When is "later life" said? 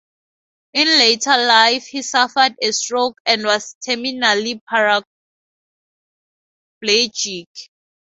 0.87-1.85